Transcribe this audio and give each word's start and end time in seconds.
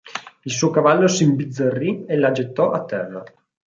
Il 0.45 0.51
suo 0.51 0.71
cavallo 0.71 1.07
si 1.07 1.21
imbizzarì 1.21 2.05
e 2.05 2.17
la 2.17 2.31
gettò 2.31 2.71
a 2.71 2.83
terra. 2.85 3.23